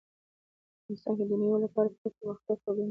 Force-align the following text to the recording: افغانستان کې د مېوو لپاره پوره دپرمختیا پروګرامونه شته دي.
افغانستان 0.77 1.13
کې 1.17 1.25
د 1.29 1.31
مېوو 1.39 1.63
لپاره 1.65 1.87
پوره 1.97 2.05
دپرمختیا 2.13 2.53
پروګرامونه 2.59 2.59
شته 2.61 2.71
دي. 2.75 2.79